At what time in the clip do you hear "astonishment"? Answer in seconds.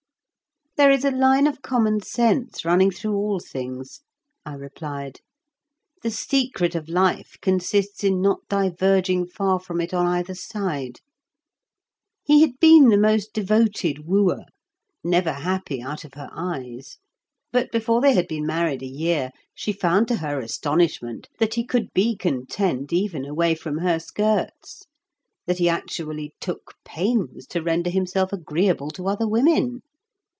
20.39-21.27